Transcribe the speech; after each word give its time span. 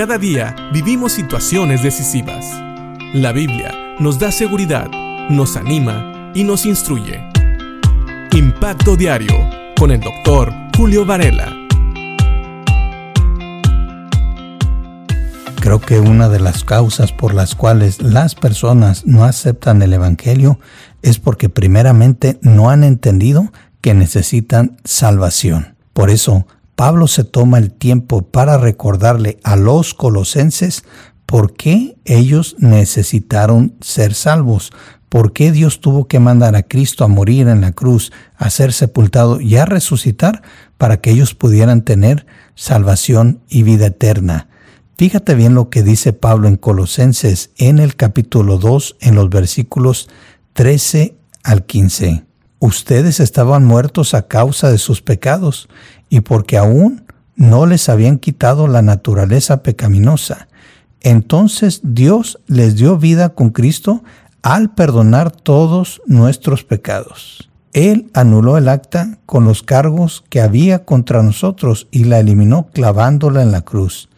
Cada 0.00 0.16
día 0.16 0.56
vivimos 0.72 1.12
situaciones 1.12 1.82
decisivas. 1.82 2.46
La 3.12 3.32
Biblia 3.32 3.70
nos 3.98 4.18
da 4.18 4.32
seguridad, 4.32 4.88
nos 5.28 5.58
anima 5.58 6.32
y 6.34 6.42
nos 6.42 6.64
instruye. 6.64 7.20
Impacto 8.32 8.96
Diario 8.96 9.34
con 9.78 9.90
el 9.90 10.00
doctor 10.00 10.54
Julio 10.74 11.04
Varela. 11.04 11.54
Creo 15.60 15.82
que 15.82 16.00
una 16.00 16.30
de 16.30 16.40
las 16.40 16.64
causas 16.64 17.12
por 17.12 17.34
las 17.34 17.54
cuales 17.54 18.00
las 18.00 18.34
personas 18.34 19.04
no 19.04 19.24
aceptan 19.24 19.82
el 19.82 19.92
Evangelio 19.92 20.58
es 21.02 21.18
porque 21.18 21.50
primeramente 21.50 22.38
no 22.40 22.70
han 22.70 22.84
entendido 22.84 23.52
que 23.82 23.92
necesitan 23.92 24.78
salvación. 24.82 25.76
Por 25.92 26.08
eso, 26.08 26.46
Pablo 26.80 27.08
se 27.08 27.24
toma 27.24 27.58
el 27.58 27.72
tiempo 27.72 28.22
para 28.22 28.56
recordarle 28.56 29.38
a 29.44 29.56
los 29.56 29.92
colosenses 29.92 30.82
por 31.26 31.52
qué 31.52 31.98
ellos 32.06 32.56
necesitaron 32.58 33.74
ser 33.82 34.14
salvos, 34.14 34.72
por 35.10 35.34
qué 35.34 35.52
Dios 35.52 35.80
tuvo 35.80 36.08
que 36.08 36.20
mandar 36.20 36.56
a 36.56 36.62
Cristo 36.62 37.04
a 37.04 37.08
morir 37.08 37.48
en 37.48 37.60
la 37.60 37.72
cruz, 37.72 38.12
a 38.34 38.48
ser 38.48 38.72
sepultado 38.72 39.42
y 39.42 39.56
a 39.56 39.66
resucitar 39.66 40.40
para 40.78 41.02
que 41.02 41.10
ellos 41.10 41.34
pudieran 41.34 41.82
tener 41.82 42.24
salvación 42.54 43.42
y 43.46 43.62
vida 43.62 43.88
eterna. 43.88 44.48
Fíjate 44.96 45.34
bien 45.34 45.52
lo 45.52 45.68
que 45.68 45.82
dice 45.82 46.14
Pablo 46.14 46.48
en 46.48 46.56
Colosenses 46.56 47.50
en 47.58 47.78
el 47.78 47.94
capítulo 47.94 48.56
2 48.56 48.96
en 49.00 49.16
los 49.16 49.28
versículos 49.28 50.08
13 50.54 51.14
al 51.42 51.66
15. 51.66 52.29
Ustedes 52.60 53.20
estaban 53.20 53.64
muertos 53.64 54.14
a 54.14 54.28
causa 54.28 54.70
de 54.70 54.78
sus 54.78 55.02
pecados 55.02 55.68
y 56.10 56.20
porque 56.20 56.58
aún 56.58 57.04
no 57.34 57.64
les 57.64 57.88
habían 57.88 58.18
quitado 58.18 58.68
la 58.68 58.82
naturaleza 58.82 59.62
pecaminosa. 59.62 60.46
Entonces 61.00 61.80
Dios 61.82 62.38
les 62.46 62.76
dio 62.76 62.98
vida 62.98 63.30
con 63.30 63.50
Cristo 63.50 64.04
al 64.42 64.74
perdonar 64.74 65.30
todos 65.30 66.02
nuestros 66.06 66.62
pecados. 66.62 67.50
Él 67.72 68.10
anuló 68.12 68.58
el 68.58 68.68
acta 68.68 69.18
con 69.24 69.44
los 69.44 69.62
cargos 69.62 70.22
que 70.28 70.42
había 70.42 70.84
contra 70.84 71.22
nosotros 71.22 71.88
y 71.90 72.04
la 72.04 72.18
eliminó 72.18 72.68
clavándola 72.74 73.42
en 73.42 73.52
la 73.52 73.62
cruz. 73.62 74.10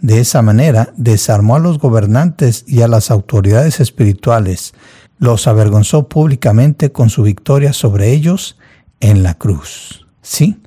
De 0.00 0.20
esa 0.20 0.42
manera 0.42 0.92
desarmó 0.96 1.56
a 1.56 1.58
los 1.58 1.78
gobernantes 1.78 2.64
y 2.68 2.82
a 2.82 2.88
las 2.88 3.10
autoridades 3.10 3.80
espirituales, 3.80 4.72
los 5.18 5.46
avergonzó 5.46 6.08
públicamente 6.08 6.92
con 6.92 7.10
su 7.10 7.22
victoria 7.22 7.72
sobre 7.72 8.12
ellos 8.12 8.56
en 9.00 9.22
la 9.22 9.34
cruz. 9.34 10.06
Sí, 10.22 10.60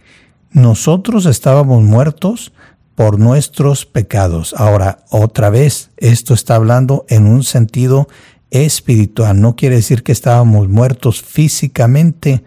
nosotros 0.51 1.25
estábamos 1.25 1.81
muertos 1.83 2.53
por 2.95 3.19
nuestros 3.19 3.85
pecados. 3.85 4.53
Ahora, 4.57 4.99
otra 5.09 5.49
vez, 5.49 5.91
esto 5.97 6.33
está 6.33 6.55
hablando 6.55 7.05
en 7.09 7.25
un 7.25 7.43
sentido 7.43 8.07
espiritual. 8.49 9.39
No 9.39 9.55
quiere 9.55 9.77
decir 9.77 10.03
que 10.03 10.11
estábamos 10.11 10.67
muertos 10.67 11.21
físicamente. 11.21 12.43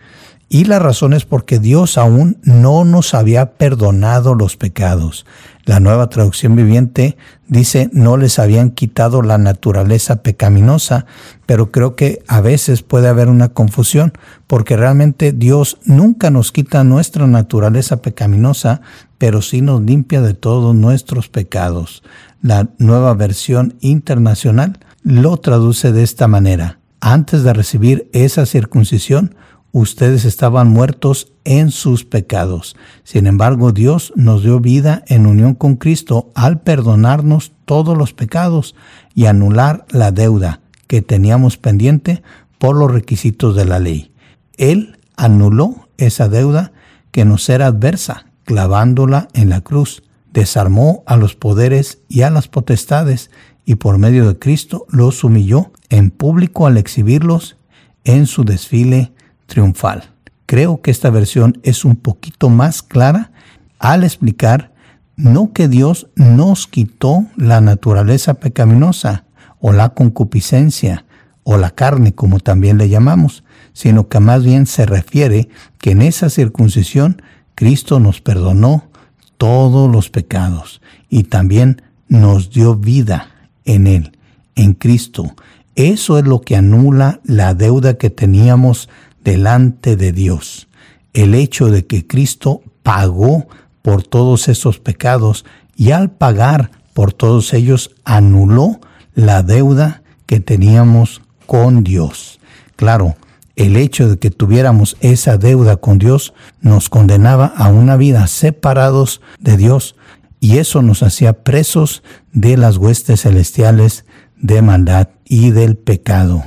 Y 0.55 0.67
la 0.67 0.79
razón 0.79 1.15
es 1.15 1.25
porque 1.25 1.59
Dios 1.59 1.99
aún 1.99 2.39
no 2.45 2.85
nos 2.85 3.13
había 3.15 3.55
perdonado 3.55 4.37
los 4.37 4.57
pecados. 4.57 5.27
La 5.65 5.81
nueva 5.81 6.09
traducción 6.11 6.55
viviente 6.55 7.17
dice 7.49 7.91
no 7.93 8.17
les 8.17 8.39
habían 8.39 8.71
quitado 8.71 9.21
la 9.23 9.37
naturaleza 9.37 10.23
pecaminosa, 10.23 11.07
pero 11.45 11.73
creo 11.73 11.97
que 11.97 12.23
a 12.29 12.41
veces 12.41 12.83
puede 12.85 13.09
haber 13.09 13.31
una 13.31 13.49
confusión 13.49 14.13
porque 14.47 14.77
realmente 14.77 15.33
Dios 15.33 15.79
nunca 15.87 16.31
nos 16.31 16.53
quita 16.53 16.85
nuestra 16.85 17.27
naturaleza 17.27 18.01
pecaminosa, 18.01 18.81
pero 19.19 19.43
sí 19.43 19.61
nos 19.61 19.83
limpia 19.83 20.21
de 20.23 20.35
todos 20.35 20.73
nuestros 20.73 21.29
pecados. 21.29 22.05
La 22.43 22.69
nueva 22.79 23.13
versión 23.15 23.75
internacional 23.81 24.79
lo 25.03 25.37
traduce 25.37 25.91
de 25.91 26.05
esta 26.05 26.29
manera. 26.29 26.79
Antes 27.01 27.43
de 27.43 27.53
recibir 27.53 28.09
esa 28.13 28.47
circuncisión, 28.47 29.35
ustedes 29.75 30.25
estaban 30.25 30.69
muertos 30.69 31.33
en 31.43 31.73
sus 31.73 32.05
pecados. 32.05 32.77
Sin 33.03 33.27
embargo, 33.27 33.73
Dios 33.73 34.13
nos 34.15 34.45
dio 34.45 34.61
vida 34.61 35.03
en 35.09 35.27
unión 35.27 35.55
con 35.55 35.75
Cristo 35.75 36.31
al 36.37 36.61
perdonarnos 36.61 37.53
todos 37.65 37.99
los 37.99 38.15
pecados 38.15 38.77
y 39.17 39.27
anular 39.27 39.85
la 39.91 40.13
deuda 40.13 40.61
que 40.87 41.03
teníamos 41.03 41.57
pendiente 41.57 42.23
por 42.59 42.77
los 42.77 42.89
requisitos 42.89 43.57
de 43.57 43.65
la 43.65 43.81
ley. 43.81 44.13
Él 44.57 45.01
anuló 45.17 45.89
esa 45.99 46.29
deuda 46.29 46.73
que 47.11 47.25
nos 47.25 47.49
era 47.49 47.67
adversa, 47.67 48.27
clavándola 48.45 49.27
en 49.35 49.49
la 49.49 49.61
cruz. 49.61 50.05
Desarmó 50.33 51.03
a 51.05 51.17
los 51.17 51.35
poderes 51.35 51.99
y 52.09 52.23
a 52.23 52.31
las 52.31 52.47
potestades 52.47 53.33
y 53.65 53.75
por 53.75 53.99
medio 53.99 54.29
de 54.29 54.39
Cristo 54.39 54.87
los 54.89 55.25
humilló 55.25 55.73
en 55.89 56.11
público 56.11 56.69
al 56.69 56.77
exhibirlos 56.77 57.57
en 58.05 58.27
su 58.27 58.45
desfile 58.45 59.14
triunfal. 59.47 60.05
Creo 60.47 60.83
que 60.83 60.91
esta 60.91 61.11
versión 61.11 61.59
es 61.63 61.85
un 61.85 61.97
poquito 61.97 62.49
más 62.49 62.83
clara 62.83 63.33
al 63.79 64.05
explicar 64.05 64.73
no 65.17 65.53
que 65.53 65.69
Dios 65.69 66.09
nos 66.17 66.67
quitó 66.67 67.25
la 67.37 67.61
naturaleza 67.61 68.35
pecaminosa 68.35 69.25
o 69.61 69.73
la 69.73 69.91
concupiscencia 69.91 71.05
o 71.45 71.57
la 71.57 71.71
carne 71.71 72.15
como 72.15 72.41
también 72.41 72.79
le 72.79 72.89
llamamos, 72.89 73.45
sino 73.73 74.09
que 74.09 74.19
más 74.21 74.45
bien 74.45 74.67
se 74.67 74.87
refiere 74.87 75.49
que 75.79 75.93
en 75.93 76.03
esa 76.03 76.31
circuncisión 76.31 77.23
Cristo 77.55 78.01
nos 78.01 78.21
perdonó 78.21 78.89
todos 79.37 79.91
los 79.91 80.11
pecados 80.11 80.81
y 81.09 81.25
también 81.25 81.83
nos 82.09 82.51
dio 82.51 82.75
vida 82.75 83.29
en 83.65 83.87
Él, 83.87 84.17
en 84.55 84.75
Cristo. 84.75 85.35
Eso 85.77 86.19
es 86.19 86.25
lo 86.25 86.41
que 86.41 86.57
anula 86.57 87.21
la 87.25 87.55
deuda 87.55 87.95
que 87.95 88.11
teníamos 88.11 88.89
delante 89.25 89.97
de 89.97 90.13
Dios. 90.13 90.69
El 91.13 91.35
hecho 91.35 91.71
de 91.71 91.87
que 91.87 92.07
Cristo 92.07 92.63
pagó 92.83 93.49
por 93.83 94.03
todos 94.03 94.49
esos 94.49 94.79
pecados 94.79 95.45
y 95.77 95.91
al 95.91 96.11
pagar 96.11 96.71
por 96.93 97.13
todos 97.13 97.53
ellos 97.55 97.91
anuló 98.05 98.81
la 99.15 99.43
deuda 99.43 100.03
que 100.27 100.41
teníamos 100.41 101.23
con 101.47 101.83
Dios. 101.83 102.41
Claro, 102.77 103.17
el 103.57 103.77
hecho 103.77 104.09
de 104.09 104.19
que 104.19 104.31
tuviéramos 104.31 104.97
esa 105.01 105.39
deuda 105.39 105.77
con 105.77 105.99
Dios 105.99 106.35
nos 106.61 106.89
condenaba 106.89 107.47
a 107.47 107.69
una 107.69 107.97
vida 107.97 108.27
separados 108.27 109.21
de 109.39 109.57
Dios 109.57 109.97
y 110.41 110.59
eso 110.59 110.83
nos 110.83 111.03
hacía 111.03 111.45
presos 111.45 112.03
de 112.33 112.57
las 112.57 112.77
huestes 112.77 113.23
celestiales 113.23 114.05
de 114.37 114.61
maldad 114.61 115.09
y 115.25 115.51
del 115.51 115.77
pecado. 115.77 116.45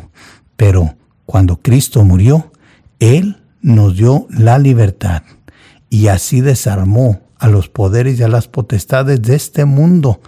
Pero 0.55 0.95
cuando 1.25 1.57
Cristo 1.57 2.03
murió, 2.03 2.51
él 2.99 3.37
nos 3.61 3.95
dio 3.97 4.27
la 4.29 4.59
libertad 4.59 5.23
y 5.89 6.07
así 6.07 6.41
desarmó 6.41 7.21
a 7.39 7.47
los 7.47 7.69
poderes 7.69 8.19
y 8.19 8.23
a 8.23 8.27
las 8.27 8.47
potestades 8.47 9.21
de 9.21 9.35
este 9.35 9.65
mundo 9.65 10.21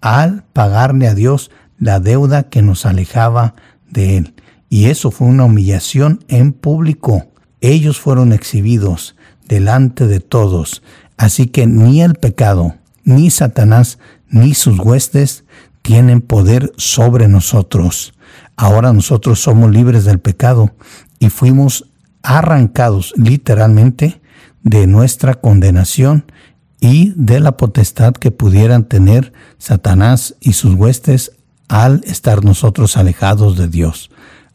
al 0.00 0.44
pagarle 0.52 1.08
a 1.08 1.14
Dios 1.14 1.50
la 1.78 2.00
deuda 2.00 2.44
que 2.44 2.62
nos 2.62 2.86
alejaba 2.86 3.54
de 3.90 4.18
Él. 4.18 4.34
Y 4.68 4.86
eso 4.86 5.10
fue 5.10 5.26
una 5.26 5.44
humillación 5.44 6.24
en 6.28 6.52
público. 6.52 7.26
Ellos 7.60 8.00
fueron 8.00 8.32
exhibidos 8.32 9.16
delante 9.46 10.06
de 10.06 10.20
todos. 10.20 10.82
Así 11.16 11.46
que 11.46 11.66
ni 11.66 12.02
el 12.02 12.14
pecado, 12.14 12.76
ni 13.04 13.30
Satanás, 13.30 13.98
ni 14.28 14.54
sus 14.54 14.78
huestes 14.78 15.44
tienen 15.82 16.20
poder 16.20 16.72
sobre 16.76 17.28
nosotros. 17.28 18.14
Ahora 18.56 18.92
nosotros 18.92 19.40
somos 19.40 19.70
libres 19.70 20.04
del 20.04 20.20
pecado 20.20 20.72
y 21.18 21.28
fuimos 21.28 21.88
arrancados 22.22 23.14
literalmente 23.16 24.20
de 24.62 24.86
nuestra 24.86 25.34
condenación 25.34 26.24
y 26.80 27.12
de 27.16 27.40
la 27.40 27.56
potestad 27.56 28.14
que 28.14 28.30
pudieran 28.30 28.84
tener 28.84 29.32
Satanás 29.58 30.34
y 30.40 30.54
sus 30.54 30.74
huestes 30.74 31.32
al 31.68 32.02
estar 32.04 32.44
nosotros 32.44 32.96
alejados 32.96 33.56
de 33.56 33.68
Dios. 33.68 34.10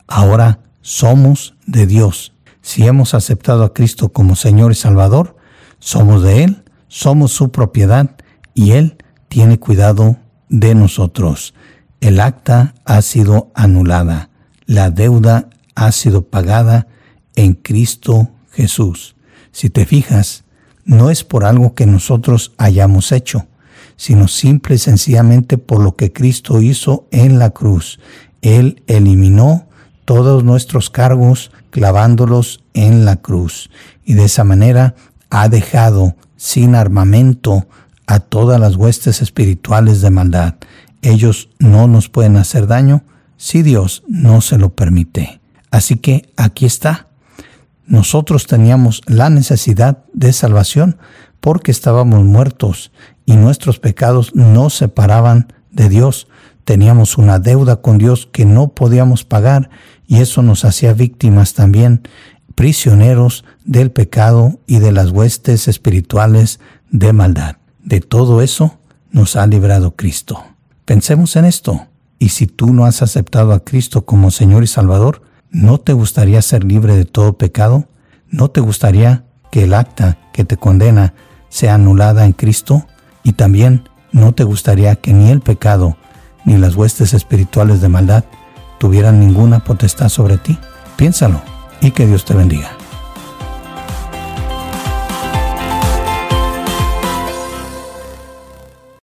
Ahora 0.08 0.60
somos 0.82 1.56
de 1.66 1.88
Dios. 1.88 2.34
Si 2.62 2.86
hemos 2.86 3.14
aceptado 3.14 3.64
a 3.64 3.74
Cristo 3.74 4.10
como 4.10 4.36
Señor 4.36 4.72
y 4.72 4.76
Salvador, 4.76 5.38
somos 5.80 6.24
de 6.24 6.44
Él, 6.44 6.64
somos 6.88 7.32
su 7.32 7.52
propiedad 7.52 8.12
y 8.54 8.72
Él 8.72 8.98
tiene 9.30 9.60
cuidado 9.60 10.18
de 10.50 10.76
nosotros. 10.76 11.54
El 12.02 12.20
acta 12.20 12.76
ha 12.86 13.02
sido 13.02 13.52
anulada, 13.56 14.30
la 14.66 14.90
deuda 14.90 15.50
ha 15.76 15.92
sido 15.92 16.24
pagada 16.28 16.88
en 17.38 17.54
Cristo 17.54 18.32
Jesús. 18.52 19.16
Si 19.54 19.70
te 19.70 19.86
fijas, 19.86 20.44
no 20.84 21.10
es 21.10 21.24
por 21.24 21.46
algo 21.46 21.74
que 21.74 21.86
nosotros 21.86 22.54
hayamos 22.58 23.14
hecho, 23.14 23.48
sino 23.96 24.28
simple 24.28 24.76
y 24.76 24.80
sencillamente 24.80 25.58
por 25.58 25.82
lo 25.82 25.96
que 25.96 26.12
Cristo 26.12 26.62
hizo 26.62 27.08
en 27.12 27.40
la 27.40 27.52
cruz. 27.52 28.00
Él 28.42 28.84
eliminó 28.88 29.68
todos 30.04 30.44
nuestros 30.44 30.90
cargos 30.90 31.52
clavándolos 31.70 32.64
en 32.74 33.06
la 33.06 33.18
cruz 33.18 33.70
y 34.04 34.14
de 34.14 34.26
esa 34.26 34.44
manera 34.44 34.96
ha 35.30 35.50
dejado 35.50 36.16
sin 36.38 36.76
armamento 36.76 37.68
a 38.06 38.20
todas 38.20 38.60
las 38.60 38.76
huestes 38.76 39.22
espirituales 39.22 40.02
de 40.02 40.10
maldad. 40.10 40.56
Ellos 41.02 41.50
no 41.60 41.88
nos 41.88 42.10
pueden 42.10 42.38
hacer 42.38 42.68
daño 42.68 43.04
si 43.36 43.62
Dios 43.62 44.04
no 44.08 44.42
se 44.42 44.58
lo 44.58 44.74
permite. 44.74 45.42
Así 45.70 45.98
que 45.98 46.32
aquí 46.38 46.66
está. 46.66 47.07
Nosotros 47.88 48.48
teníamos 48.48 49.02
la 49.08 49.30
necesidad 49.30 50.04
de 50.14 50.34
salvación 50.34 50.98
porque 51.40 51.72
estábamos 51.72 52.24
muertos 52.26 52.92
y 53.26 53.38
nuestros 53.38 53.80
pecados 53.80 54.36
nos 54.36 54.74
separaban 54.74 55.54
de 55.72 55.88
Dios. 55.88 56.28
Teníamos 56.66 57.18
una 57.18 57.40
deuda 57.40 57.78
con 57.78 57.98
Dios 57.98 58.28
que 58.32 58.46
no 58.46 58.70
podíamos 58.70 59.24
pagar 59.24 59.70
y 60.06 60.18
eso 60.18 60.42
nos 60.42 60.66
hacía 60.66 60.94
víctimas 60.94 61.54
también, 61.54 62.08
prisioneros 62.56 63.46
del 63.64 63.92
pecado 63.92 64.60
y 64.68 64.80
de 64.80 64.92
las 64.92 65.12
huestes 65.12 65.70
espirituales 65.70 66.60
de 66.92 67.14
maldad. 67.14 67.56
De 67.84 68.02
todo 68.02 68.42
eso 68.42 68.80
nos 69.12 69.38
ha 69.38 69.48
librado 69.48 69.96
Cristo. 69.96 70.44
Pensemos 70.84 71.38
en 71.38 71.46
esto. 71.46 71.88
Y 72.20 72.30
si 72.30 72.48
tú 72.48 72.74
no 72.74 72.86
has 72.86 73.02
aceptado 73.02 73.54
a 73.54 73.64
Cristo 73.64 74.06
como 74.06 74.32
Señor 74.32 74.64
y 74.64 74.68
Salvador, 74.68 75.22
¿no 75.58 75.80
te 75.80 75.94
gustaría 75.94 76.42
ser 76.44 76.64
libre 76.64 76.96
de 76.96 77.06
todo 77.06 77.34
pecado? 77.34 77.86
¿No 78.30 78.50
te 78.50 78.62
gustaría 78.62 79.24
que 79.52 79.64
el 79.64 79.74
acta 79.74 80.20
que 80.32 80.46
te 80.46 80.56
condena 80.56 81.16
sea 81.50 81.74
anulada 81.74 82.26
en 82.26 82.34
Cristo? 82.34 82.86
Y 83.24 83.34
también, 83.34 83.90
¿no 84.12 84.34
te 84.34 84.44
gustaría 84.44 84.96
que 84.96 85.14
ni 85.14 85.32
el 85.32 85.42
pecado 85.42 85.98
ni 86.46 86.58
las 86.58 86.76
huestes 86.76 87.14
espirituales 87.14 87.82
de 87.82 87.90
maldad 87.90 88.24
tuvieran 88.78 89.20
ninguna 89.20 89.64
potestad 89.64 90.10
sobre 90.10 90.38
ti? 90.38 90.60
Piénsalo 90.96 91.42
y 91.82 91.90
que 91.90 92.06
Dios 92.06 92.24
te 92.24 92.36
bendiga. 92.36 92.70